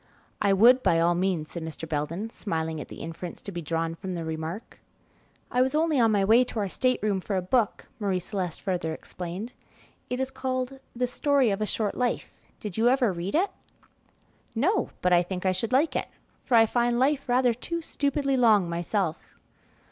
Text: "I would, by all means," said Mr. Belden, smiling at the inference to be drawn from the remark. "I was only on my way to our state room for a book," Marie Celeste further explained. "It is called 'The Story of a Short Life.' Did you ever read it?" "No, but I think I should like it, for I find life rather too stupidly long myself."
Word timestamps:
"I 0.41 0.51
would, 0.51 0.81
by 0.81 0.99
all 0.99 1.13
means," 1.13 1.51
said 1.51 1.61
Mr. 1.61 1.87
Belden, 1.87 2.31
smiling 2.31 2.81
at 2.81 2.87
the 2.87 3.01
inference 3.03 3.39
to 3.43 3.51
be 3.51 3.61
drawn 3.61 3.93
from 3.93 4.15
the 4.15 4.25
remark. 4.25 4.79
"I 5.51 5.61
was 5.61 5.75
only 5.75 5.99
on 5.99 6.11
my 6.11 6.25
way 6.25 6.43
to 6.43 6.57
our 6.59 6.69
state 6.69 6.99
room 7.03 7.19
for 7.21 7.35
a 7.35 7.41
book," 7.43 7.85
Marie 7.99 8.17
Celeste 8.17 8.61
further 8.63 8.95
explained. 8.95 9.53
"It 10.09 10.19
is 10.19 10.31
called 10.31 10.79
'The 10.95 11.05
Story 11.05 11.51
of 11.51 11.61
a 11.61 11.67
Short 11.67 11.93
Life.' 11.93 12.33
Did 12.59 12.77
you 12.77 12.89
ever 12.89 13.13
read 13.13 13.35
it?" 13.35 13.51
"No, 14.55 14.89
but 15.03 15.13
I 15.13 15.21
think 15.21 15.45
I 15.45 15.51
should 15.51 15.71
like 15.71 15.95
it, 15.95 16.07
for 16.45 16.55
I 16.55 16.65
find 16.65 16.97
life 16.97 17.29
rather 17.29 17.53
too 17.53 17.79
stupidly 17.83 18.35
long 18.35 18.67
myself." 18.67 19.35